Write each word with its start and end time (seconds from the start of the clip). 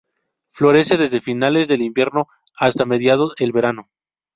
Florece 0.47 0.97
desde 0.97 1.21
finales 1.21 1.67
de 1.67 1.75
invierno 1.75 2.25
hasta 2.57 2.85
mediado 2.87 3.33
el 3.37 3.51
verano. 3.51 3.91